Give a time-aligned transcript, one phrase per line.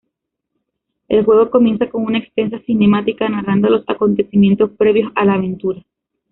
[1.09, 5.85] El juego comienza con una extensa cinemática narrando los acontecimientos previos a la aventura.